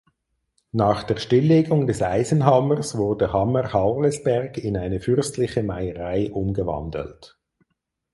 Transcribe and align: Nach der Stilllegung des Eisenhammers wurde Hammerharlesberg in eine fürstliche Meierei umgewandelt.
Nach 0.71 1.03
der 1.03 1.17
Stilllegung 1.17 1.85
des 1.85 2.01
Eisenhammers 2.01 2.97
wurde 2.97 3.33
Hammerharlesberg 3.33 4.57
in 4.57 4.75
eine 4.75 4.99
fürstliche 4.99 5.61
Meierei 5.61 6.31
umgewandelt. 6.31 7.39